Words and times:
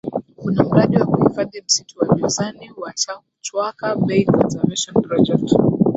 Kuna 0.35 0.63
mradi 0.63 0.97
wa 0.97 1.05
kuhifadhi 1.05 1.61
msitu 1.65 1.99
wa 1.99 2.15
Jozani 2.15 2.71
wa 2.77 2.93
Chwaka 3.41 3.95
Bay 3.95 4.25
Conservation 4.25 5.03
Project 5.03 5.55